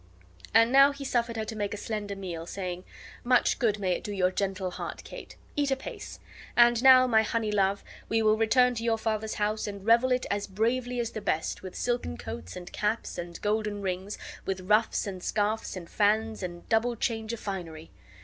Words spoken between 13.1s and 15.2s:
and golden rings, with ruffs